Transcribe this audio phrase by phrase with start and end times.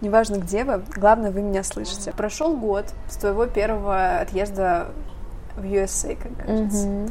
[0.00, 2.12] Неважно, где вы, главное, вы меня слышите.
[2.12, 4.88] Прошел год с твоего первого отъезда
[5.56, 6.46] в USA, как.
[6.48, 7.10] Мгм.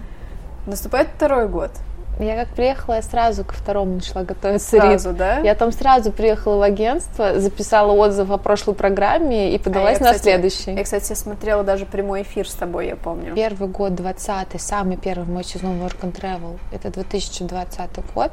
[0.68, 1.72] Наступает второй год.
[2.20, 4.78] Я как приехала, я сразу ко второму начала готовиться.
[4.78, 5.18] Сразу, Рит.
[5.18, 5.40] да?
[5.40, 10.12] Я там сразу приехала в агентство, записала отзыв о прошлой программе и подалась А я,
[10.12, 10.72] на кстати, следующий.
[10.74, 13.36] Я, кстати, смотрела даже прямой эфир с тобой, я помню.
[13.36, 18.32] Первый год, 20 самый первый мой сезон Work and Travel, это 2020 год.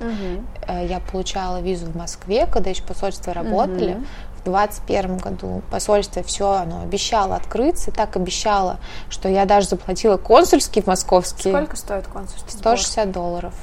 [0.69, 3.95] Э, Я получала визу в Москве, когда еще посольства работали.
[3.95, 4.07] Мгм.
[4.45, 8.79] В 2021 году посольство все оно обещало открыться, так обещало,
[9.09, 11.51] что я даже заплатила консульский в московский.
[11.51, 12.77] Сколько стоит консульский сбор?
[12.77, 13.55] 160 долларов.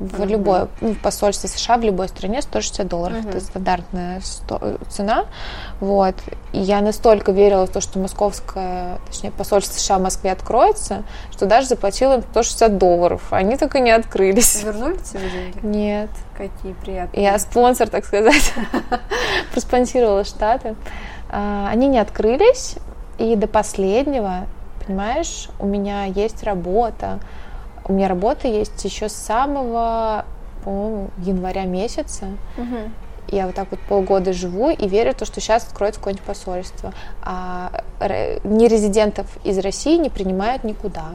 [0.00, 0.28] В Мгм.
[0.28, 3.18] любое ну, в посольстве США в любой стране 160 долларов.
[3.18, 3.28] Мгм.
[3.28, 5.26] Это стандартная сто- цена.
[5.78, 6.16] Вот.
[6.52, 11.46] И я настолько верила в то, что московское, точнее, посольство США в Москве откроется, что
[11.46, 13.22] даже заплатила им 160 долларов.
[13.30, 14.64] Они так и не открылись.
[14.64, 15.58] Вернули тебе деньги?
[15.64, 16.10] Нет.
[16.36, 17.22] Какие приятные.
[17.22, 18.52] Я спонсор, так сказать,
[19.52, 20.74] проспонсировала Штаты.
[21.30, 22.76] А, Они не открылись,
[23.18, 24.46] и до последнего,
[24.84, 27.20] понимаешь, у меня есть работа.
[27.86, 30.24] У меня работа есть еще с самого,
[30.64, 32.26] по-моему, января месяца.
[32.56, 32.92] Мгм.
[33.28, 36.92] Я вот так вот полгода живу и верю в то, что сейчас откроется какое-нибудь посольство.
[37.22, 41.10] А ре- нерезидентов из России не принимают никуда.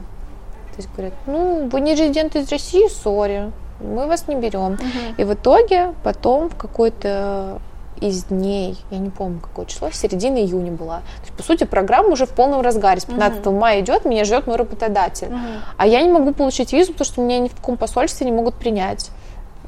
[0.72, 4.73] То есть говорят, ну, вы не резидент из России, сори, мы вас не берем.
[4.73, 5.16] Мгм.
[5.17, 7.59] И в итоге потом в какой-то
[8.02, 10.97] из дней, я не помню какое число, середина июня была.
[11.00, 13.02] То есть, по сути, программа уже в полном разгаре.
[13.02, 15.30] С 15 мая идет, меня ждет мой работодатель.
[15.30, 15.61] Мгм.
[15.78, 18.55] А я не могу получить визу, потому что меня ни в каком посольстве не могут
[18.55, 19.09] принять.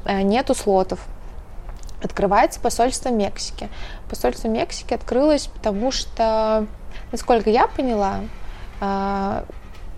[0.04, 1.00] Э, Нету слотов.
[2.02, 3.68] Открывается посольство Мексики.
[4.08, 6.66] Посольство Мексики открылось, потому что,
[7.12, 8.16] насколько я поняла,
[8.80, 9.42] э,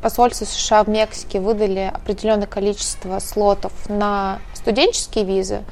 [0.02, 5.62] посольство США в Мексике выдали определенное количество слотов на студенческие визы.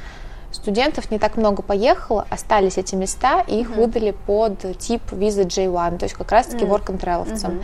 [0.53, 5.99] Студентов не так много поехало, остались эти места, и их выдали под тип визы J1,
[5.99, 6.75] то есть как раз-таки Мгм.
[6.75, 7.63] work and travel Мгм.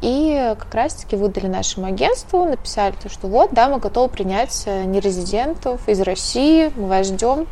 [0.00, 4.84] и как раз-таки выдали нашему агентству, написали, то, что вот, да, мы готовы принять э,
[4.84, 7.46] нерезидентов из России, мы вас ждем.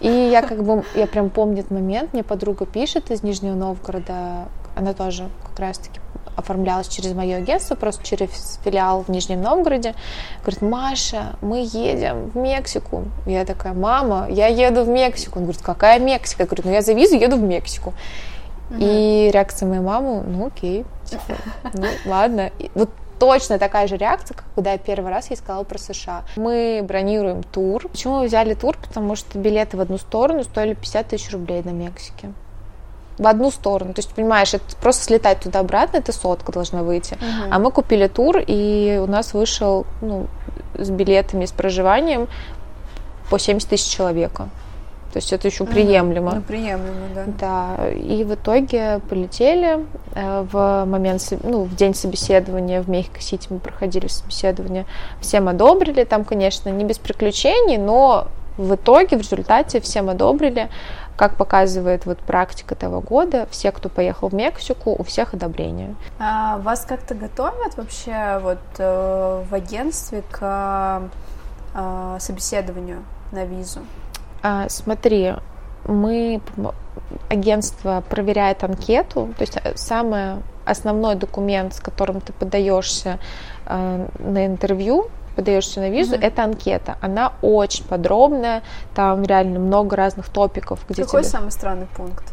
[0.00, 4.48] И я как бы, я прям помню этот момент, мне подруга пишет из Нижнего Новгорода,
[4.76, 6.00] она тоже как раз-таки
[6.36, 9.94] оформлялась через мое агентство, просто через филиал в Нижнем Новгороде.
[10.42, 13.04] Говорит, Маша, мы едем в Мексику.
[13.26, 15.38] Я такая, мама, я еду в Мексику.
[15.38, 16.42] Он говорит, какая Мексика?
[16.42, 17.94] Я говорю, ну я за визу еду в Мексику.
[18.78, 21.34] И реакция моей мамы, ну окей, типа,
[21.74, 22.50] ну ладно.
[22.58, 26.24] И вот точно такая же реакция, как когда я первый раз ей сказала про США.
[26.36, 27.88] Мы бронируем тур.
[27.88, 28.76] Почему мы взяли тур?
[28.76, 32.32] Потому что билеты в одну сторону стоили 50 тысяч рублей на Мексике.
[33.18, 33.94] В одну сторону.
[33.94, 37.16] То есть, понимаешь, это просто слетать туда-обратно, это сотка должна выйти.
[37.50, 40.26] А мы купили тур, и у нас вышел ну,
[40.76, 42.28] с билетами, с проживанием
[43.30, 44.48] по 70 тысяч человека.
[45.14, 46.32] То есть это еще приемлемо.
[46.34, 47.76] Ну, приемлемо, да.
[47.78, 49.86] Да, и в итоге полетели
[50.16, 54.86] э, в момент, ну, в день собеседования в Мехико-Сити мы проходили собеседование,
[55.20, 58.26] всем одобрили, там, конечно, не без приключений, но
[58.56, 60.68] в итоге, в результате всем одобрили,
[61.16, 65.94] как показывает вот практика того года, все, кто поехал в Мексику, у всех одобрение.
[66.18, 71.02] А вас как-то готовят вообще вот э, в агентстве к
[71.74, 73.80] э, собеседованию на визу?
[74.42, 75.34] А, смотри,
[75.86, 76.40] мы
[77.28, 83.18] агентство проверяет анкету, то есть э, самый основной документ, с которым ты подаешься
[83.66, 86.24] э, на интервью, подаешься на визу, Мгм.
[86.24, 86.96] это анкета.
[87.00, 88.62] Она очень подробная,
[88.94, 92.32] там реально много разных топиков, где Какой тебе- самый странный пункт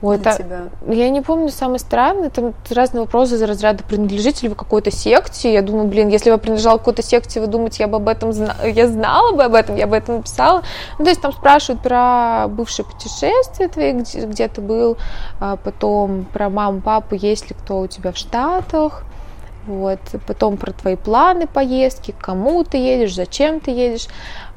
[0.00, 0.60] Ой, это- тебя?
[0.86, 5.52] Я не помню самый странный, там разные вопросы из разряда, принадлежите ли вы какой-то секте?
[5.52, 8.32] Я думаю, блин, если бы я принадлежала какой-то секте, вы думаете, я бы об этом
[8.32, 8.54] зна...
[8.64, 10.62] я знала бы об этом, я бы это написала.
[11.00, 14.98] Ну, то есть там спрашивают про бывшие путешествия твои, где, где ты был,
[15.40, 19.02] а потом про маму, папу, есть ли кто у тебя в Штатах,
[19.68, 24.08] вот, потом про твои планы поездки, к кому ты едешь, зачем ты едешь.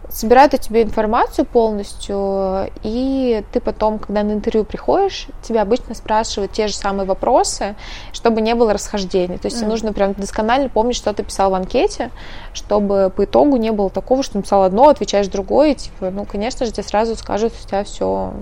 [0.09, 6.51] Собирают о тебе информацию полностью, и ты потом, когда на интервью приходишь, тебя обычно спрашивают
[6.51, 7.75] те же самые вопросы,
[8.11, 9.37] чтобы не было расхождений.
[9.37, 9.69] То есть Мгм.
[9.69, 12.09] нужно прям досконально помнить, что ты писал в анкете,
[12.51, 16.65] чтобы по итогу не было такого, что написал одно, отвечаешь другое, и типа, ну, конечно
[16.65, 18.33] же, тебе сразу скажут, у тебя все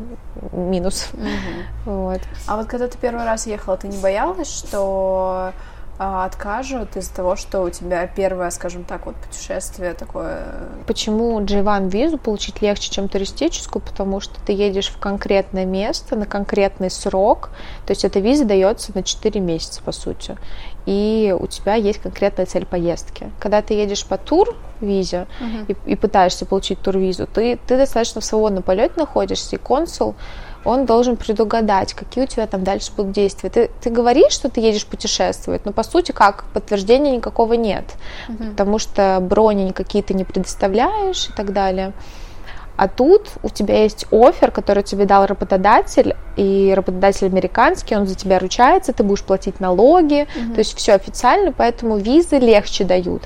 [0.51, 1.09] минус.
[1.85, 2.21] Вот.
[2.47, 5.51] А вот когда ты первый раз ехала, ты не боялась, что
[5.99, 10.45] откажут из-за того, что у тебя первое, скажем так, вот путешествие такое.
[10.87, 13.81] Почему G1 визу получить легче, чем туристическую?
[13.81, 17.49] Потому что ты едешь в конкретное место на конкретный срок,
[17.85, 20.37] то есть эта виза дается на 4 месяца, по сути,
[20.85, 23.29] и у тебя есть конкретная цель поездки.
[23.37, 25.75] Когда ты едешь по тур визе uh-huh.
[25.85, 30.15] и, и пытаешься получить тур-визу, ты, ты достаточно в свободном полете находишься, и консул
[30.65, 33.49] он должен предугадать, какие у тебя там дальше будут действия.
[33.49, 37.85] Ты, ты говоришь, что ты едешь путешествовать, но по сути как подтверждения никакого нет,
[38.27, 38.43] угу.
[38.51, 41.93] потому что брони какие то не предоставляешь и так далее.
[42.79, 48.15] А тут у тебя есть офер, который тебе дал работодатель, и работодатель американский, он за
[48.15, 53.23] тебя ручается, ты будешь платить налоги, mm то есть все официально, поэтому визы легче дают.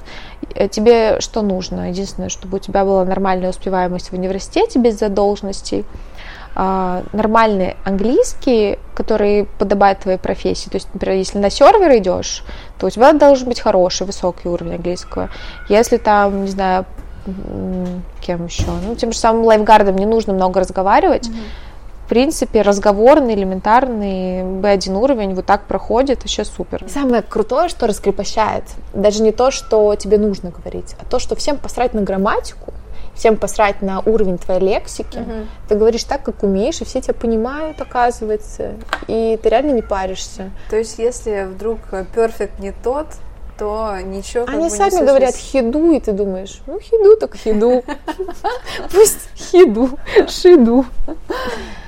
[0.56, 1.90] Э, тебе что нужно?
[1.90, 5.86] Единственное, чтобы у тебя была нормальная успеваемость в университете без задолженностей,
[6.56, 10.70] нормальный английский, который подобает твоей профессии.
[10.70, 12.44] То есть, например, если на сервер идешь,
[12.78, 15.30] то у тебя должен быть хороший, высокий уровень английского.
[15.70, 16.86] Если там, не знаю,
[18.22, 21.28] кем еще, ну, тем же самым лайфгардом не нужно много разговаривать.
[21.28, 22.06] Mm-hmm.
[22.06, 26.86] В принципе, разговорный, элементарный B1 уровень вот так проходит, вообще супер.
[26.90, 31.58] Самое крутое, что раскрепощает, даже не то, что тебе нужно говорить, а то, что всем
[31.58, 32.74] посрать на грамматику,
[33.16, 35.20] всем посрать на уровень твоей лексики.
[35.20, 35.48] Угу.
[35.70, 38.74] Ты говоришь так, как умеешь, и все тебя понимают, оказывается.
[39.08, 40.52] И ты реально не паришься.
[40.70, 41.80] То есть, если вдруг
[42.14, 43.08] перфект не тот,
[43.64, 47.84] то ничего Они сами говорят хиду, и ты думаешь, ну хиду так хиду.
[48.92, 50.86] Пусть хиду, шиду.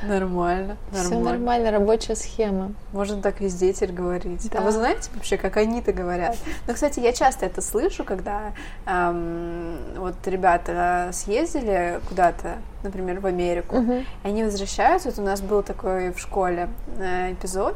[0.03, 1.03] Нормально, нормально.
[1.03, 2.73] Все нормально, рабочая схема.
[2.93, 4.49] Можно так везде теперь говорить.
[4.51, 4.59] Да.
[4.59, 6.37] А вы знаете вообще, как они-то говорят?
[6.67, 8.53] Ну, кстати, я часто это слышу, когда
[8.85, 13.93] эм, вот ребята съездили куда-то, например, в Америку, угу.
[13.93, 15.09] и они возвращаются.
[15.09, 16.69] Вот у нас был такой в школе
[16.99, 17.75] э, эпизод,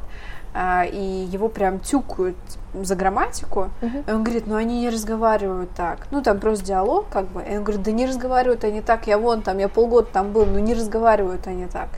[0.56, 2.38] и его прям тюкают
[2.74, 3.70] за грамматику.
[3.82, 4.10] Uh-huh.
[4.10, 6.08] И он говорит, ну они не разговаривают так.
[6.12, 7.42] Ну там просто диалог как бы.
[7.42, 10.46] И он говорит, да не разговаривают они так, я вон там, я полгода там был,
[10.46, 11.90] но не разговаривают они так.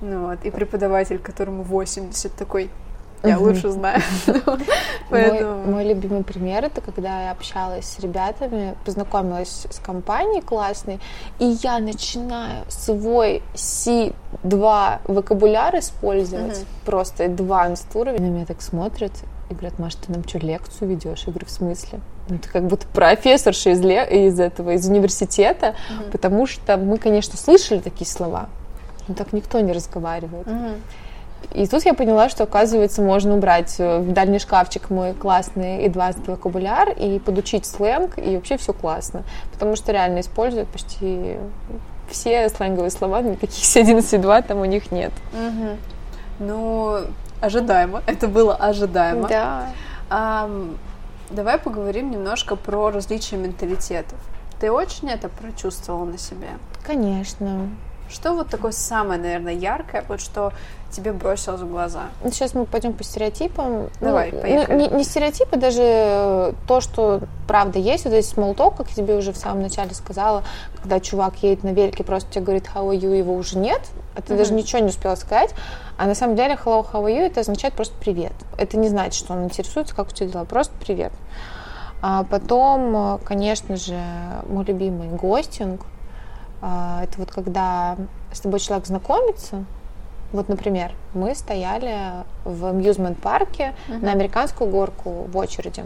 [0.00, 2.70] Ну вот, и преподаватель, которому 80, такой,
[3.22, 3.46] я угу.
[3.46, 4.02] лучше знаю.
[5.10, 5.56] Поэтому...
[5.56, 11.00] мой, мой любимый пример это когда я общалась с ребятами, познакомилась с компанией классной,
[11.38, 16.66] и я начинаю свой C2 вокабуляр использовать, угу.
[16.84, 18.22] просто advanced уровень.
[18.22, 19.12] На меня так смотрят
[19.50, 21.24] и говорят, Маша, ты нам что, лекцию ведешь?
[21.26, 22.00] Я говорю, в смысле?
[22.28, 26.10] Ну, ты как будто профессорша из, из этого, из университета, угу.
[26.12, 28.48] потому что мы, конечно, слышали такие слова,
[29.08, 30.46] но так никто не разговаривает.
[30.46, 30.68] Угу.
[31.52, 36.30] И тут я поняла, что, оказывается, можно убрать э, в дальний шкафчик мой классный advanced
[36.30, 39.24] вокабуляр и подучить сленг, и вообще все классно.
[39.52, 41.36] Потому что реально используют почти
[42.08, 45.12] все сленговые слова, никаких C11 там у них нет.
[45.32, 45.76] Угу.
[46.40, 46.98] Ну,
[47.40, 48.02] ожидаемо.
[48.06, 49.28] Это было ожидаемо.
[49.28, 49.68] Да.
[50.08, 50.50] А,
[51.30, 54.18] давай поговорим немножко про различия менталитетов.
[54.60, 56.48] Ты очень это прочувствовала на себе?
[56.84, 57.68] Конечно.
[58.10, 60.52] Что вот такое самое, наверное, яркое, вот что
[60.90, 62.08] тебе бросилось в глаза?
[62.24, 63.88] Сейчас мы пойдем по стереотипам.
[64.00, 64.76] Давай, ну, поехали.
[64.76, 68.04] Не, не стереотипы, даже то, что правда есть.
[68.04, 70.42] Вот здесь small как я тебе уже в самом начале сказала,
[70.82, 73.80] когда чувак едет на велике, просто тебе говорит how are you, его уже нет,
[74.16, 74.36] а ты mm-hmm.
[74.36, 75.54] даже ничего не успела сказать.
[75.96, 78.32] А на самом деле hello, how are you, это означает просто привет.
[78.58, 81.12] Это не значит, что он интересуется, как у тебя дела, просто привет.
[82.02, 84.00] А потом, конечно же,
[84.48, 85.82] мой любимый гостинг–
[86.60, 87.96] это вот когда
[88.32, 89.64] с тобой человек знакомится,
[90.32, 93.98] вот, например, мы стояли в амьюзмент-парке uh-huh.
[93.98, 95.84] на американскую горку в очереди.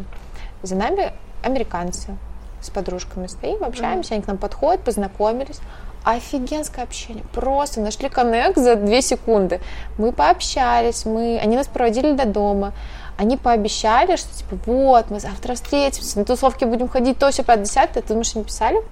[0.63, 1.13] За нами
[1.43, 2.17] американцы
[2.61, 4.17] с подружками стоим, общаемся, uh-huh.
[4.17, 5.61] они к нам подходят, познакомились.
[6.05, 7.25] Офигенское общение.
[7.33, 9.61] Просто нашли коннект за две секунды.
[9.97, 11.39] Мы пообщались, мы...
[11.39, 12.75] они нас проводили до дома.
[13.17, 17.93] Они пообещали, что типа вот, мы завтра встретимся, на тусовке будем ходить, то все 50
[17.93, 18.83] Ты думаешь, они писали?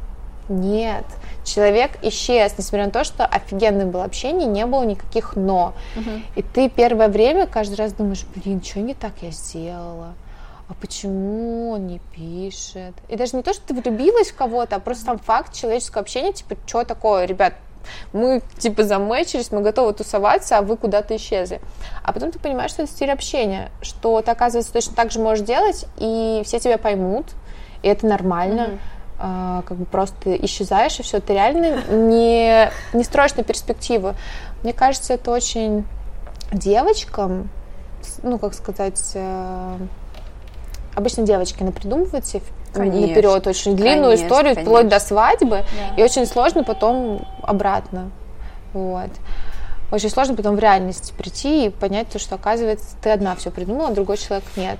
[0.48, 1.04] Нет
[1.44, 5.74] человек исчез, несмотря на то, что офигенное было общение, не было никаких «но».
[5.96, 6.10] Угу.
[6.36, 10.14] И ты первое время каждый раз думаешь, блин, что не так я сделала?
[10.72, 12.94] а почему он не пишет?
[13.08, 16.32] И даже не то, что ты влюбилась в кого-то, а просто сам факт человеческого общения,
[16.32, 17.52] типа, что такое, ребят,
[18.14, 21.60] мы, типа, замечились, мы готовы тусоваться, а вы куда-то исчезли.
[22.02, 25.44] А потом ты понимаешь, что это стиль общения, что ты, оказывается, точно так же можешь
[25.44, 27.26] делать, и все тебя поймут,
[27.82, 28.60] и это нормально.
[28.60, 28.78] Mm-hmm
[29.24, 34.16] а, как бы просто исчезаешь, и все, ты реально не, не строишь на перспективу.
[34.64, 35.84] Мне кажется, это очень
[36.50, 37.48] девочкам,
[38.24, 39.76] ну, как сказать, э,
[40.96, 44.72] обычно девочки напридумывают себе конечно, наперед очень длинную конечно, историю, конечно.
[44.72, 45.94] вплоть до свадьбы, да.
[45.96, 48.10] и очень сложно потом обратно.
[48.72, 49.10] Вот.
[49.92, 53.88] Очень сложно потом в реальности прийти и понять то, что оказывается ты одна все придумала,
[53.88, 54.78] а другой человек нет.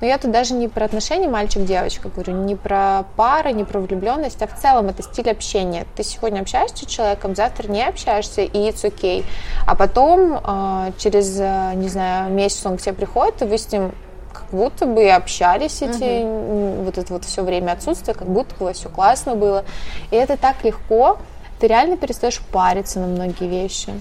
[0.00, 4.42] Но я тут даже не про отношения мальчик-девочка говорю, не про пары, не про влюбленность,
[4.42, 5.86] а в целом это стиль общения.
[5.94, 9.24] Ты сегодня общаешься с человеком, завтра не общаешься, и it's okay.
[9.66, 13.70] А потом э, через, э, не знаю, месяц он к тебе приходит, и вы с
[13.72, 13.92] ним
[14.32, 16.84] как будто бы и общались эти, угу.
[16.84, 19.64] вот это вот все время отсутствия, как будто бы все классно было.
[20.10, 21.18] И это так легко,
[21.60, 23.92] ты реально перестаешь париться на многие вещи.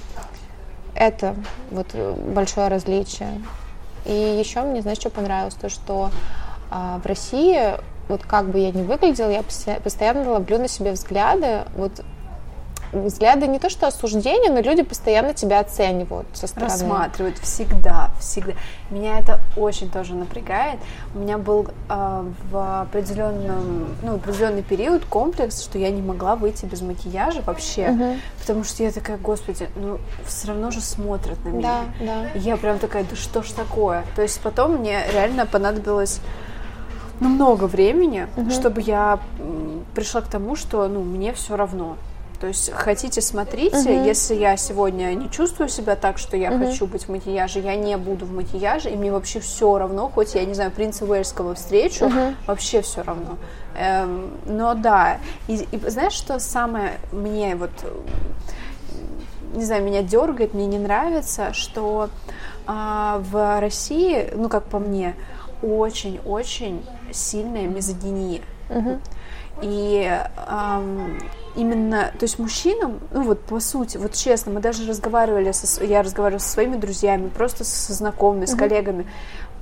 [0.98, 1.36] Это
[1.70, 3.42] вот большое различие.
[4.06, 5.54] И еще мне, знаешь, что понравилось?
[5.54, 6.10] То, что
[6.72, 7.74] а, в России,
[8.10, 9.44] вот как бы я ни выглядела, я
[9.84, 12.04] постоянно ловлю на себе взгляды, вот
[12.92, 16.72] взгляды не то что осуждения, но люди постоянно тебя оценивают со стороны.
[16.72, 18.54] Рассматривают всегда, всегда.
[18.90, 20.80] Меня это очень тоже напрягает.
[21.14, 26.66] У меня был э, в определенном, ну, определенный период комплекс, что я не могла выйти
[26.66, 28.16] без макияжа вообще, угу.
[28.40, 31.82] потому что я такая, господи, ну все равно же смотрят на меня.
[32.00, 32.30] Да, да.
[32.32, 34.04] И я прям такая, да что ж такое?
[34.16, 36.22] То есть потом мне реально понадобилось
[37.20, 38.52] ну, много времени, угу.
[38.52, 39.20] чтобы я
[39.96, 41.98] пришла к тому, что, ну, мне все равно.
[42.40, 43.78] То есть хотите, смотрите.
[43.78, 44.06] Uh-huh.
[44.06, 46.68] Если я сегодня не чувствую себя так, что я uh-huh.
[46.68, 50.36] хочу быть в макияже, я не буду в макияже, и мне вообще все равно, хоть
[50.36, 52.36] я не знаю принца Уэльского встречу, uh-huh.
[52.46, 53.38] вообще все равно.
[53.76, 55.18] Эм, но да,
[55.48, 57.72] и, и знаешь, что самое мне вот
[59.54, 62.10] не знаю, меня дергает, мне не нравится, что
[62.68, 65.16] э, в России, ну как по мне,
[65.62, 68.42] очень-очень сильная мизогиния.
[68.70, 69.00] Uh-huh.
[69.62, 70.08] И
[70.48, 71.18] эм,
[71.56, 76.04] именно, то есть мужчинам, ну вот по сути, вот честно, мы даже разговаривали, со, я
[76.04, 79.08] разговаривала со своими друзьями, просто со знакомыми, с коллегами,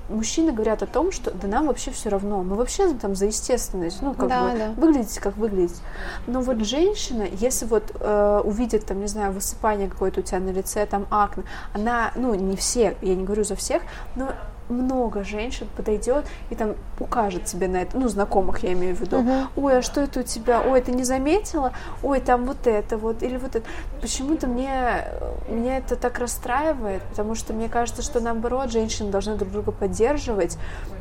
[0.10, 4.02] мужчины говорят о том, что да нам вообще все равно, мы вообще там за естественность,
[4.02, 4.70] ну как да, бы да.
[4.78, 5.82] выглядите как выглядите.
[6.28, 10.50] Но вот женщина, если вот э, увидит там, не знаю, высыпание какое-то у тебя на
[10.50, 11.44] лице, там акне,
[11.74, 13.82] она, ну не все, я не говорю за всех,
[14.16, 14.32] но
[14.70, 19.18] много женщин подойдет и там укажет тебе на это, ну, знакомых я имею в виду,
[19.18, 19.48] uh-huh.
[19.56, 23.24] ой, а что это у тебя, ой, ты не заметила, ой, там вот это вот,
[23.24, 23.68] или вот это.
[24.02, 25.06] Почему-то мне,
[25.50, 30.58] меня это так расстраивает, потому что мне кажется, что наоборот, женщины должны друг друга поддерживать,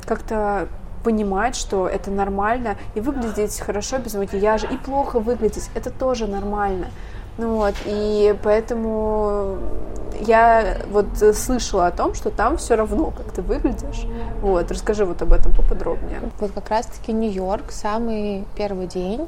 [0.06, 0.68] как-то
[1.02, 6.86] понимать, что это нормально, и выглядеть хорошо без макияжа, и плохо выглядеть, это тоже нормально.
[7.36, 9.58] Ну вот, и поэтому
[10.26, 14.06] я вот слышала о том, что там все равно, как ты выглядишь.
[14.40, 16.20] Вот, расскажи вот об этом поподробнее.
[16.40, 19.26] Вот как раз-таки Нью-Йорк, самый первый день,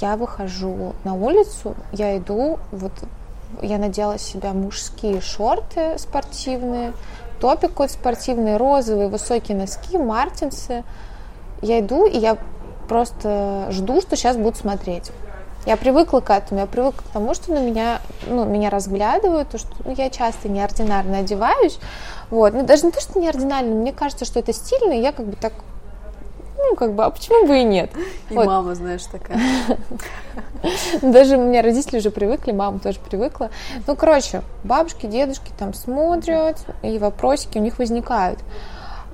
[0.00, 2.92] я выхожу на улицу, я иду, вот
[3.60, 6.92] я надела себе мужские шорты спортивные,
[7.40, 10.84] топик какой-то спортивный, розовые, высокие носки, мартинсы.
[11.60, 12.38] Я иду, и я
[12.88, 15.10] просто жду, что сейчас будут смотреть.
[15.64, 19.58] Я привыкла к этому, я привыкла к тому, что на меня, ну, меня разглядывают, то,
[19.58, 21.78] что ну, я часто неординарно одеваюсь,
[22.30, 25.26] вот, ну, даже не то, что неординарно, мне кажется, что это стильно, и я как
[25.26, 25.52] бы так,
[26.58, 27.90] ну, как бы, а почему бы и нет?
[28.30, 28.46] И вот.
[28.46, 29.38] мама, знаешь, такая.
[31.02, 33.50] Даже у меня родители уже привыкли, мама тоже привыкла.
[33.86, 38.38] Ну, короче, бабушки, дедушки там смотрят, и вопросики у них возникают.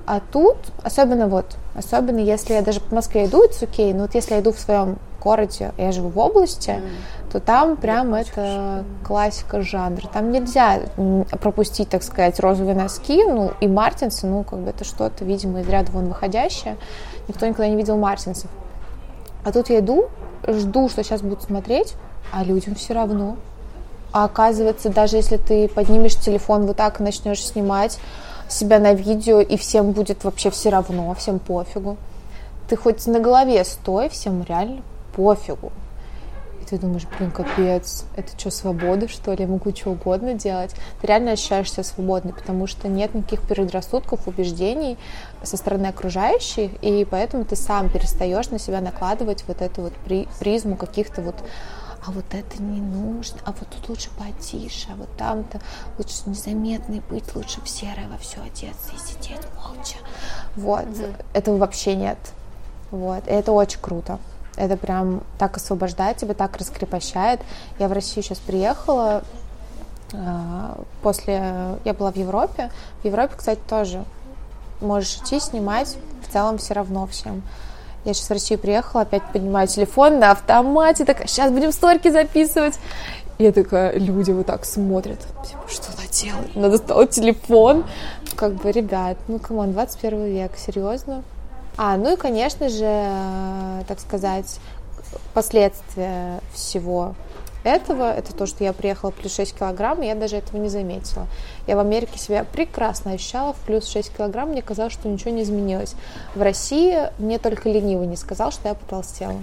[0.09, 4.15] А тут, особенно вот, особенно если я даже по Москве иду, это окей, но вот
[4.15, 7.31] если я иду в своем городе, я живу в области, mm.
[7.31, 10.07] то там прям я это классика жанра.
[10.11, 10.79] Там нельзя
[11.39, 15.69] пропустить, так сказать, розовые носки, ну и мартинсы, ну как бы это что-то, видимо, из
[15.69, 16.77] ряда вон выходящее.
[17.27, 18.49] Никто никогда не видел мартинсов.
[19.45, 20.09] А тут я иду,
[20.47, 21.93] жду, что сейчас будут смотреть,
[22.31, 23.37] а людям все равно.
[24.11, 27.99] А оказывается, даже если ты поднимешь телефон вот так и начнешь снимать
[28.49, 31.97] себя на видео, и всем будет вообще все равно, всем пофигу.
[32.67, 34.81] Ты хоть на голове стой, всем реально
[35.15, 35.71] пофигу.
[36.61, 39.43] И ты думаешь, блин, капец, это что, свобода, что ли?
[39.43, 40.75] Я могу что угодно делать.
[41.01, 44.97] Ты реально ощущаешь себя свободной, потому что нет никаких предрассудков, убеждений
[45.41, 49.93] со стороны окружающих, и поэтому ты сам перестаешь на себя накладывать вот эту вот
[50.39, 51.35] призму каких-то вот
[52.05, 55.59] а вот это не нужно, а вот тут лучше потише, а вот там-то
[55.97, 59.97] лучше незаметный быть, лучше в серое во все одеться и сидеть молча.
[60.55, 61.25] Вот, mm-hmm.
[61.33, 62.17] этого вообще нет.
[62.91, 64.19] Вот, и это очень круто.
[64.55, 67.41] Это прям так освобождает тебя, так раскрепощает.
[67.77, 69.23] Я в Россию сейчас приехала,
[70.13, 71.77] а, после...
[71.85, 72.71] Я была в Европе.
[73.01, 74.03] В Европе, кстати, тоже
[74.81, 77.41] можешь идти снимать, в целом все равно всем.
[78.05, 82.79] Я сейчас в Россию приехала, опять поднимаю телефон на автомате, такая, сейчас будем сторки записывать.
[83.37, 86.55] Я такая, люди вот так смотрят, типа, что она делает?
[86.55, 87.85] Она достала телефон.
[88.35, 91.23] Как бы, ребят, ну, come on, 21 век, серьезно?
[91.77, 94.59] А, ну и, конечно же, так сказать,
[95.33, 97.15] последствия всего
[97.63, 101.27] этого, это то, что я приехала плюс 6 килограмм, и я даже этого не заметила.
[101.67, 105.43] Я в Америке себя прекрасно ощущала в плюс 6 килограмм, мне казалось, что ничего не
[105.43, 105.95] изменилось.
[106.35, 109.35] В России мне только ленивый не сказал, что я потолстела.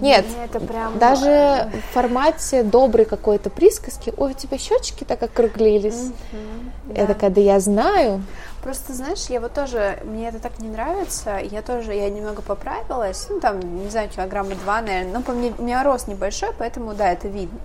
[0.00, 0.98] Нет, это прям...
[0.98, 6.12] даже в формате доброй какой-то присказки, ой, у тебя щечки так округлились.
[6.32, 7.14] Mm-hmm, я да.
[7.14, 8.22] такая, да я знаю.
[8.62, 13.26] Просто, знаешь, я вот тоже, мне это так не нравится, я тоже, я немного поправилась,
[13.30, 16.94] ну, там, не знаю, килограмма два, наверное, но по мне, у меня рост небольшой, поэтому,
[16.94, 17.58] да, это видно.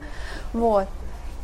[0.53, 0.87] Вот.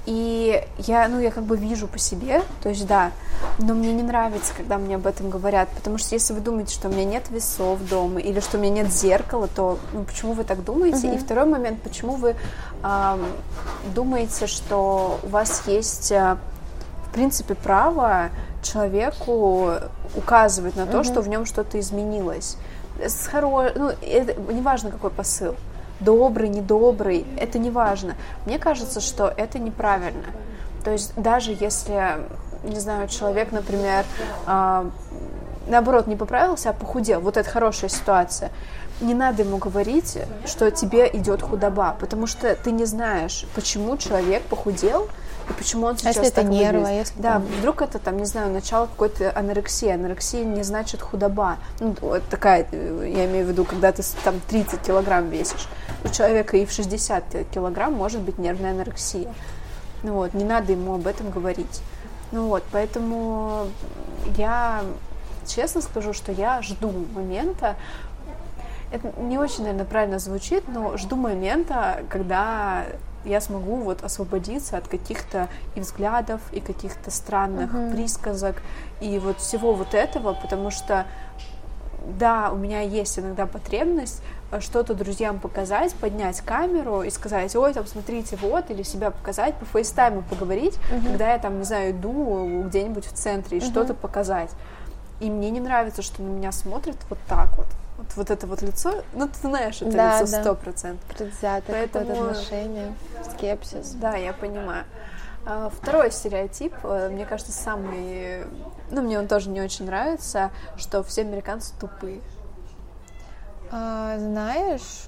[0.05, 3.11] И я, ну, я как бы вижу по себе, то есть да,
[3.59, 6.87] но мне не нравится, когда мне об этом говорят, потому что если вы думаете, что
[6.87, 10.45] у меня нет весов дома или что у меня нет зеркала, то ну, почему вы
[10.45, 11.07] так думаете?
[11.07, 11.15] Uh-huh.
[11.15, 12.35] И второй момент, почему вы
[12.83, 13.17] э,
[13.93, 16.37] думаете, что у вас есть, э,
[17.09, 18.29] в принципе, право
[18.61, 19.71] человеку
[20.15, 21.03] указывать на то, uh-huh.
[21.03, 22.57] что в нем что-то изменилось.
[23.03, 23.71] С хоро...
[23.75, 25.55] ну, это, неважно, какой посыл
[25.99, 28.15] добрый, недобрый, это не важно.
[28.45, 30.25] Мне кажется, что это неправильно.
[30.83, 32.25] То есть даже если,
[32.63, 34.05] не знаю, человек, например,
[34.47, 34.89] э,
[35.67, 38.51] наоборот, не поправился, а похудел, вот это хорошая ситуация,
[39.01, 44.43] не надо ему говорить, что тебе идет худоба, потому что ты не знаешь, почему человек
[44.43, 45.09] похудел,
[45.49, 47.43] и почему он сейчас а если так это нервы, а если Да, там...
[47.43, 49.89] вдруг это там, не знаю, начало какой-то анорексии.
[49.89, 51.57] Анорексия не значит худоба.
[51.79, 55.67] Ну, вот такая, я имею в виду, когда ты там 30 килограмм весишь.
[56.03, 59.33] У человека и в 60 килограмм может быть нервная анорексия.
[60.03, 61.81] Ну вот, не надо ему об этом говорить.
[62.31, 63.67] Ну вот, поэтому
[64.37, 64.83] я
[65.47, 67.75] честно скажу, что я жду момента,
[68.91, 72.85] это не очень, наверное, правильно звучит, но жду момента, когда
[73.25, 77.91] я смогу вот освободиться от каких-то и взглядов, и каких-то странных uh-huh.
[77.93, 78.61] присказок,
[79.01, 81.05] и вот всего вот этого, потому что
[82.17, 84.21] да, у меня есть иногда потребность
[84.51, 89.55] э, что-то друзьям показать, поднять камеру и сказать, ой, там, смотрите, вот, или себя показать,
[89.55, 91.03] по фейстайму поговорить, uh-huh.
[91.05, 93.69] когда я там, не знаю, иду где-нибудь в центре и uh-huh.
[93.69, 94.51] что-то показать.
[95.19, 97.67] И мне не нравится, что на меня смотрят вот так вот
[97.99, 101.03] вот, вот это вот лицо, ну ты знаешь это да, лицо сто процентов.
[101.17, 102.29] Предвзятое Поэтому...
[102.29, 102.93] отношение,
[103.29, 103.91] скепсис.
[103.95, 104.85] Да, я понимаю.
[105.45, 108.45] А, второй стереотип, э, мне кажется, самый,
[108.89, 112.21] ну мне он тоже не очень нравится, что все американцы тупые.
[113.71, 115.07] А, знаешь,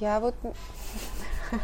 [0.00, 0.34] я вот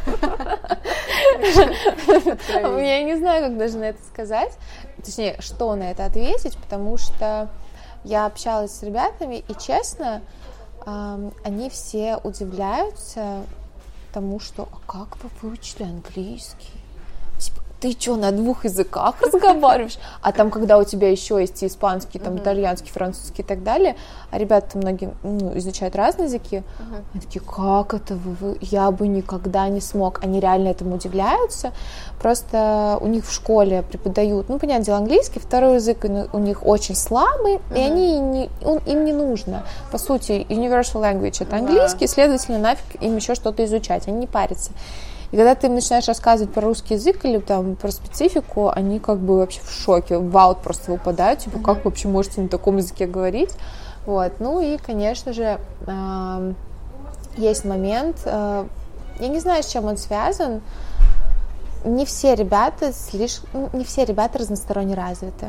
[2.79, 4.57] я не знаю, как даже на это сказать,
[5.03, 7.49] точнее, что на это ответить, потому что
[8.05, 10.21] я общалась с ребятами, и честно,
[10.85, 13.43] они все удивляются
[14.13, 16.82] тому, что «А как вы выучили английский?»
[17.83, 19.97] Ты что, на двух языках разговариваешь?
[20.21, 23.97] А там, когда у тебя еще есть и испанский, там, итальянский, французский и так далее,
[24.31, 26.63] а ребята многие ну, изучают разные языки,
[27.13, 30.23] они такие, как это вы, я бы никогда не смог.
[30.23, 31.73] Они реально этому удивляются.
[32.21, 36.95] Просто у них в школе преподают, ну, понятное дело, английский, второй язык у них очень
[36.95, 39.65] слабый, и они не, он, им не нужно.
[39.91, 44.71] По сути, universal language это английский, следовательно, нафиг им еще что-то изучать, они не парятся.
[45.33, 49.17] И когда ты им начинаешь рассказывать про русский язык или там про специфику, они как
[49.17, 52.77] бы вообще в шоке, в аут просто выпадают, типа, как вы вообще можете на таком
[52.77, 53.49] языке говорить?
[54.05, 55.59] Вот, ну и, конечно же,
[57.35, 58.65] есть момент, э,
[59.19, 60.61] я не знаю, с чем он связан,
[61.83, 65.47] не все ребята слишком, ну, не все ребята разносторонне развиты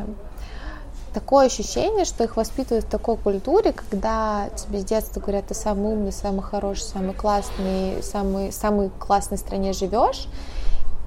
[1.14, 5.92] такое ощущение, что их воспитывают в такой культуре, когда тебе с детства говорят, ты самый
[5.92, 10.26] умный, самый хороший, самый классный, самый, самый классной стране живешь,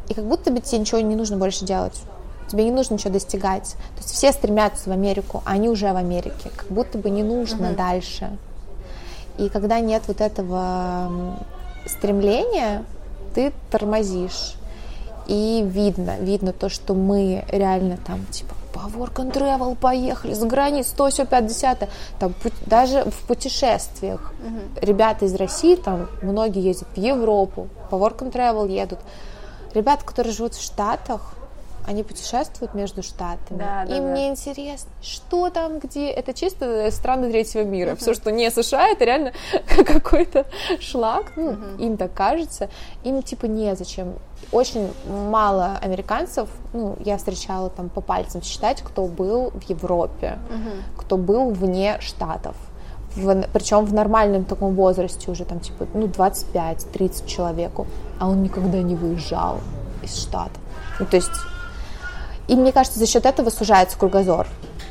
[0.08, 2.02] и как будто бы тебе ничего не нужно больше делать.
[2.50, 3.76] Тебе не нужно ничего достигать.
[3.96, 6.50] То есть все стремятся в Америку, а они уже в Америке.
[6.56, 7.76] Как будто бы не нужно uh-huh.
[7.76, 8.38] дальше.
[9.38, 11.36] И когда нет вот этого
[11.86, 12.86] стремления,
[13.36, 14.56] ты тормозишь.
[15.28, 20.48] И видно, видно то, что мы реально там, типа, по work and travel поехали, за
[20.48, 22.34] границу, то, все, 50 там,
[22.66, 24.60] даже в путешествиях угу.
[24.82, 29.00] ребята из России, там, многие ездят в Европу, по work and travel едут.
[29.74, 31.34] Ребята, которые живут в Штатах,
[31.88, 33.58] они путешествуют между штатами.
[33.58, 34.06] Да, да, и да.
[34.06, 36.10] мне интересно, что там, где.
[36.10, 37.92] Это чисто страны третьего мира.
[37.92, 37.96] Uh-huh.
[37.96, 39.32] Все, что не США, это реально
[39.86, 40.46] какой-то
[40.82, 41.32] шлак.
[41.38, 41.80] Ну, uh-huh.
[41.80, 42.70] им так кажется.
[43.06, 44.16] Им типа незачем.
[44.52, 50.82] Очень мало американцев, ну, я встречала там по пальцам считать, кто был в Европе, uh-huh.
[50.98, 52.56] кто был вне штатов.
[53.16, 57.88] В, причем в нормальном таком возрасте уже там типа ну 25-30 человеку,
[58.20, 59.60] а он никогда не выезжал
[60.04, 60.60] из штата.
[61.00, 61.32] Ну, то есть
[62.48, 64.48] и мне кажется, за счет этого сужается кругозор.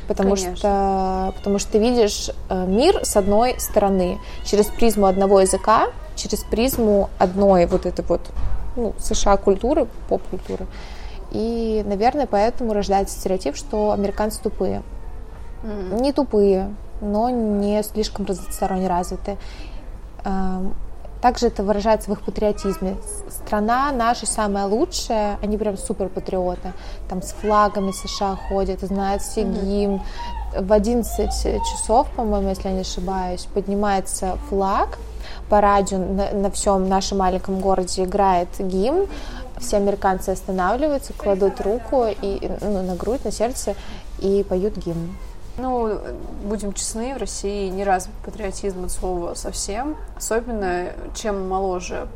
[0.07, 5.87] Потому что, потому что ты видишь э, мир с одной стороны, через призму одного языка,
[6.15, 8.21] через призму одной вот этой вот
[8.77, 10.65] ну, США культуры, поп-культуры.
[11.31, 14.81] И, наверное, поэтому рождается стереотип, что американцы тупые.
[15.63, 16.01] Mm.
[16.01, 19.37] Не тупые, но не слишком разносторонне развиты.
[21.21, 22.97] Также это выражается в их патриотизме.
[23.29, 26.73] Страна наша самая лучшая, они прям супер патриоты.
[27.09, 30.01] Там с флагами США ходят, знают все гимн.
[30.57, 31.29] В 11
[31.71, 34.97] часов, по-моему, если я не ошибаюсь, поднимается флаг,
[35.49, 39.07] по радио на, на всем нашем маленьком городе играет гимн,
[39.59, 43.75] все американцы останавливаются, кладут руку и, ну, на грудь, на сердце
[44.19, 45.15] и поют гимн.
[45.57, 45.99] Ну,
[46.43, 49.97] будем честны, в России не развит патриотизм от слова совсем.
[50.15, 52.07] Особенно, чем моложе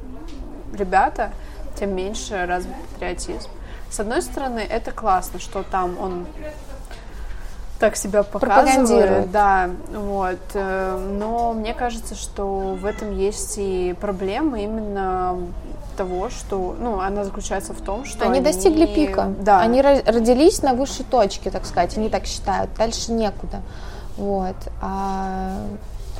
[0.73, 1.32] ребята,
[1.77, 3.49] тем меньше развит патриотизм.
[3.89, 6.27] С одной стороны, это классно, что там он
[7.82, 9.32] так себя показывает.
[9.32, 10.39] Да, вот.
[10.54, 15.36] Э, но мне кажется, что в этом есть и проблема именно
[15.98, 18.46] того, что, ну, она заключается в том, что они, они...
[18.46, 23.62] достигли пика, да, они родились на высшей точке, так сказать, они так считают, дальше некуда,
[24.15, 25.52] вот, а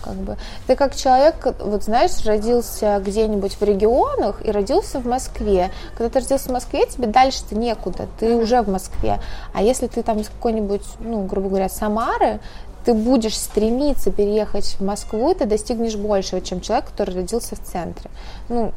[0.04, 0.38] как бы
[0.68, 5.72] ты как человек, вот знаешь, родился где-нибудь в регионах и родился в Москве.
[5.98, 9.20] Когда ты родился в Москве, тебе дальше-то некуда, ты уже в Москве.
[9.54, 12.40] А если ты там из какой-нибудь, ну, грубо говоря, Самары,
[12.86, 18.10] ты будешь стремиться переехать в Москву, ты достигнешь большего, чем человек, который родился в центре.
[18.50, 18.72] Ну,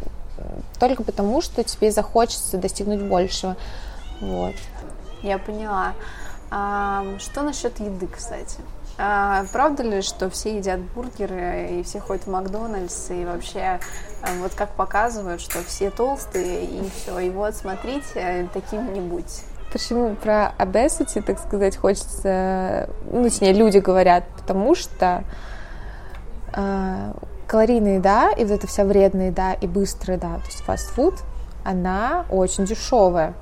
[0.79, 3.57] только потому, что тебе захочется достигнуть большего.
[4.21, 4.55] Вот.
[5.23, 5.95] Я поняла.
[6.51, 8.59] А, что насчет еды, кстати?
[8.97, 13.81] А, правда ли, что все едят бургеры и все ходят в Макдональдс и вообще
[14.23, 19.43] а, вот как показывают, что все толстые и все, и вот смотрите, таким не будь.
[19.73, 25.25] Почему про obesity, так сказать, хочется, ну, точнее, люди говорят, потому что
[26.53, 27.13] э,
[27.49, 31.15] калорийная еда и вот эта вся вредная еда и быстрая еда, то есть фастфуд,
[31.65, 33.35] она очень дешевая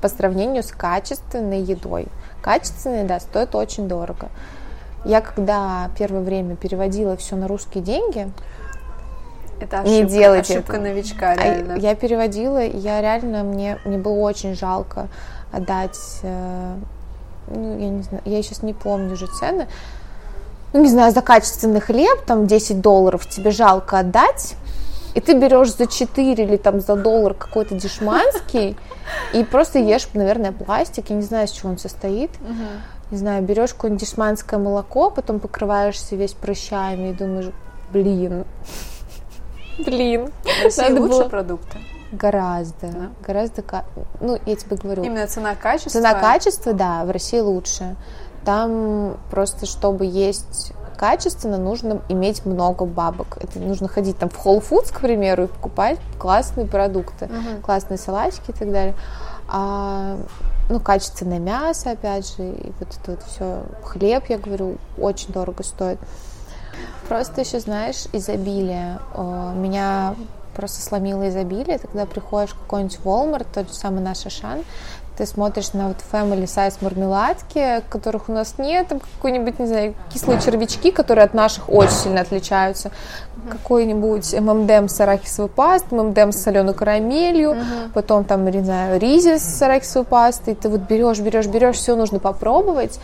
[0.00, 2.08] по сравнению с качественной едой.
[2.40, 4.30] Качественная еда стоит очень дорого.
[5.04, 8.30] Я когда первое время переводила все на русские деньги,
[9.60, 10.82] это ошибка, не делайте ошибка это.
[10.82, 11.74] новичка, а реально.
[11.74, 15.08] А я переводила, я реально, мне, мне было очень жалко
[15.52, 16.74] отдать, э,
[17.48, 19.68] ну, я не знаю, я сейчас не помню уже цены,
[20.72, 24.56] ну, не знаю, за качественный хлеб, там, 10 долларов тебе жалко отдать,
[25.14, 28.76] и ты берешь за 4 или там за доллар какой-то дешманский
[29.32, 32.30] и просто ешь, наверное, пластик, я не знаю, из чего он состоит.
[33.12, 37.50] Не знаю, берешь какое-нибудь дешманское молоко, потом покрываешься весь прыщами и думаешь,
[37.92, 38.46] блин,
[39.78, 40.32] блин.
[40.78, 41.28] Надо лучше было...
[41.28, 41.78] продукты.
[42.10, 43.10] Гораздо, да?
[43.26, 43.62] гораздо,
[44.20, 45.02] ну, я тебе говорю.
[45.02, 45.90] Именно цена-качество?
[45.92, 47.96] Цена-качество, да, в России лучше.
[48.46, 53.36] Там просто, чтобы есть качественно, нужно иметь много бабок.
[53.42, 57.60] Это нужно ходить там в Whole Foods, к примеру, и покупать классные продукты, uh-huh.
[57.60, 58.94] классные салатики и так далее.
[59.48, 60.16] А,
[60.68, 63.62] ну, качественное мясо, опять же, и вот это вот все.
[63.84, 65.98] Хлеб, я говорю, очень дорого стоит.
[67.08, 68.98] Просто еще, знаешь, изобилие.
[69.16, 70.14] Меня
[70.54, 71.78] просто сломило изобилие.
[71.78, 74.64] Когда приходишь в какой-нибудь Walmart, тот же самый наш Ашан,
[75.16, 79.94] ты смотришь на вот family size мармеладки, которых у нас нет, там какой-нибудь, не знаю,
[80.12, 82.90] кислые червячки, которые от наших очень сильно отличаются,
[83.50, 87.90] какой-нибудь ММДМ с арахисовой пастой, ММДМ с соленой карамелью, uh-huh.
[87.92, 92.18] потом там, не знаю, ризи с арахисовой пастой, ты вот берешь, берешь, берешь, все нужно
[92.18, 92.98] попробовать,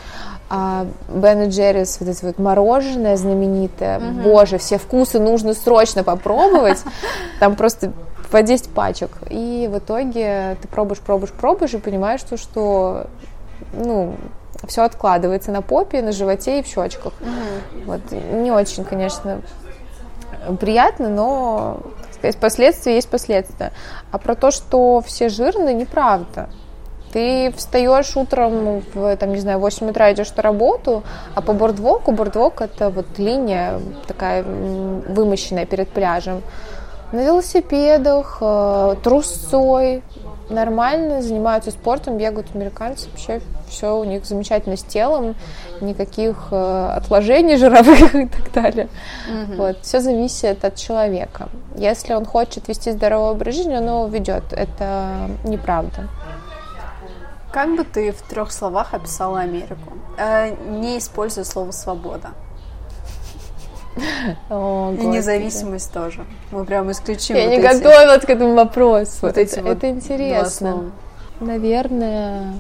[0.49, 4.23] а Бен и Джеррис, вот это вот мороженое знаменитое, uh-huh.
[4.23, 6.79] боже, все вкусы нужно срочно попробовать,
[7.41, 7.93] там просто
[8.31, 9.11] по 10 пачек.
[9.31, 13.07] И в итоге ты пробуешь, пробуешь, пробуешь и понимаешь, что, что
[13.73, 14.15] ну,
[14.67, 17.13] все откладывается на попе, на животе и в щечках.
[17.21, 17.85] Угу.
[17.87, 18.01] Вот.
[18.13, 19.41] Не очень, конечно,
[20.61, 21.81] приятно, но
[22.13, 23.73] сказать, последствия есть последствия.
[24.11, 26.49] А про то, что все жирные, неправда.
[27.13, 31.03] Ты встаешь утром в, там, не знаю, 8 утра идешь на работу,
[31.35, 36.43] а по бордвоку, бордвок это вот линия такая вымощенная перед пляжем
[37.13, 40.03] на велосипедах, э, трусцой,
[40.51, 45.35] нормально занимаются спортом, бегают американцы, вообще все у них замечательно с телом,
[45.81, 48.89] никаких э, отложений жировых и так далее.
[49.31, 49.57] Mm-hmm.
[49.57, 51.49] Вот, все зависит от человека.
[51.77, 54.53] Если он хочет вести здоровый образ жизни, он его ведет.
[54.53, 56.09] Это неправда.
[57.53, 62.29] Как бы ты в трех словах описала Америку, э, не используя слово свобода?
[64.51, 66.25] И независимость тоже.
[66.51, 67.37] Мы прям исключим.
[67.37, 67.63] Я не эти...
[67.63, 69.19] готовилась к этому вопросу.
[69.23, 70.93] Вот это, это интересно.
[71.41, 72.55] Наверное,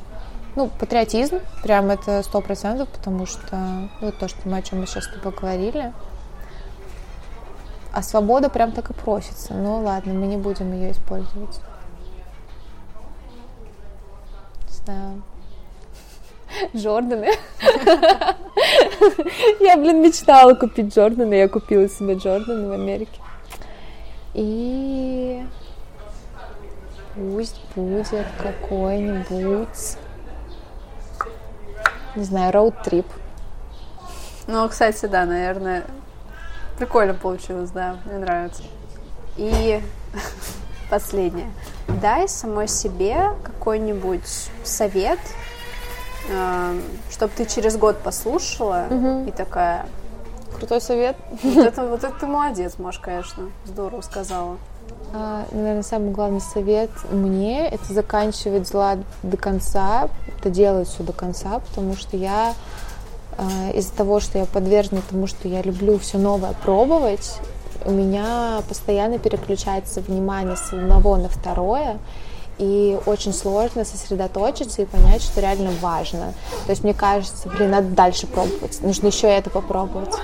[0.54, 4.86] ну, патриотизм, прям это сто процентов, потому что ну, то, что мы о чем мы
[4.86, 5.92] сейчас с тобой говорили,
[7.92, 9.54] а свобода прям так и просится.
[9.54, 11.60] Ну ладно, мы не будем ее использовать.
[14.68, 15.22] Не знаю.
[16.74, 17.32] Джорданы.
[19.60, 23.20] Я, блин, мечтала купить Джорданы, я купила себе Джорданы в Америке.
[24.34, 25.44] И
[27.14, 29.96] пусть будет какой-нибудь,
[32.14, 33.06] не знаю, роуд-трип.
[34.46, 35.84] Ну, кстати, да, наверное,
[36.78, 38.62] прикольно получилось, да, мне нравится.
[39.36, 39.80] И
[40.90, 41.50] последнее.
[42.00, 45.18] Дай самой себе какой-нибудь совет,
[47.10, 48.86] чтобы ты через год послушала
[49.26, 49.86] и такая,
[50.56, 51.16] Крутой совет.
[51.42, 54.56] вот это, вот это ты молодец, Маш, конечно, здорово сказала.
[55.12, 61.12] А, наверное, самый главный совет мне это заканчивать дела до конца, это делать все до
[61.12, 62.54] конца, потому что я
[63.36, 67.38] а, из-за того, что я подвержена тому, что я люблю все новое пробовать,
[67.84, 71.98] у меня постоянно переключается внимание с одного на второе,
[72.58, 76.34] и очень сложно сосредоточиться и понять, что реально важно.
[76.66, 80.14] То есть мне кажется, блин, надо дальше пробовать, нужно еще это попробовать.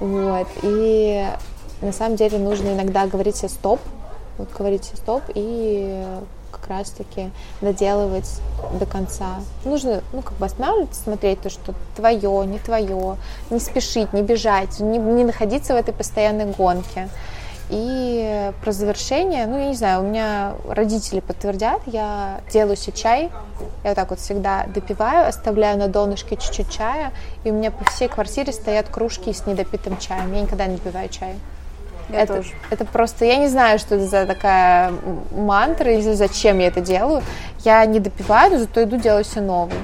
[0.00, 1.26] Вот, и
[1.82, 3.80] на самом деле нужно иногда говорить себе стоп,
[4.38, 6.04] вот говорить себе стоп и
[6.52, 8.40] как раз-таки доделывать
[8.78, 9.40] до конца.
[9.64, 13.16] Нужно, ну, как бы останавливаться, смотреть то, что твое, не твое,
[13.50, 17.08] не спешить, не бежать, не, не находиться в этой постоянной гонке.
[17.70, 23.30] И про завершение, ну, я не знаю, у меня родители подтвердят, я делаю себе чай,
[23.84, 27.12] я вот так вот всегда допиваю, оставляю на донышке чуть-чуть чая,
[27.44, 30.32] и у меня по всей квартире стоят кружки с недопитым чаем.
[30.32, 31.34] Я никогда не допиваю чай.
[32.08, 32.50] Я это, тоже.
[32.70, 34.92] это просто, я не знаю, что это за такая
[35.30, 37.22] мантра, или зачем я это делаю.
[37.64, 39.76] Я не допиваю, но зато иду делать все новое.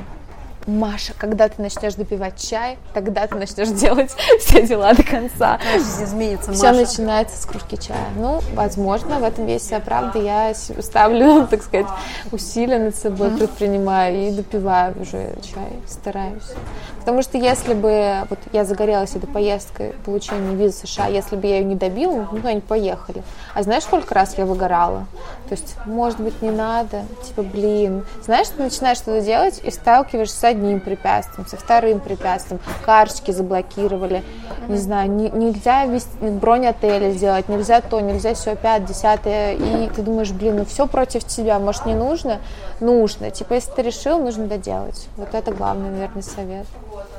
[0.67, 5.59] Маша, когда ты начнешь допивать чай, тогда ты начнешь делать все дела до конца.
[5.75, 6.81] Жизнь изменится, Все Маша.
[6.81, 8.09] начинается с кружки чая.
[8.17, 10.19] Ну, возможно, в этом есть вся правда.
[10.19, 11.87] Я ставлю, так сказать,
[12.33, 16.53] усилия над собой, предпринимаю и допиваю уже чай, стараюсь.
[17.01, 21.59] Потому что если бы вот я загорелась этой поездкой, получением визы США, если бы я
[21.59, 23.23] ее не добила, ну, они поехали.
[23.55, 25.07] А знаешь, сколько раз я выгорала?
[25.49, 28.07] То есть, может быть, не надо, типа, блин.
[28.25, 34.23] Знаешь, ты начинаешь что-то делать и сталкиваешься одним препятствием, со вторым препятствием, карточки заблокировали,
[34.69, 39.89] не знаю, не- нельзя вести, бронь отеля сделать, нельзя то, нельзя все, пять, десятое, и
[39.89, 42.39] ты думаешь, блин, ну все против тебя, может, не нужно?
[42.81, 43.31] Нужно.
[43.31, 45.09] Типа, если ты решил, нужно доделать.
[45.17, 46.67] Вот это главный, наверное, совет.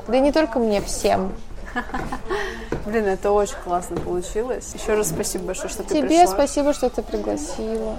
[0.08, 1.32] Да и не только мне, всем.
[2.86, 4.72] Блин, это очень классно получилось.
[4.74, 6.28] Еще раз спасибо большое, что ты Тебе пришла.
[6.28, 7.96] спасибо, что ты пригласила.